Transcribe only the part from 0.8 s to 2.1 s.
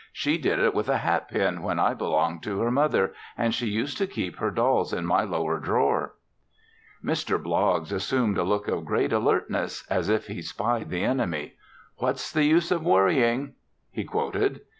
a hat pin when I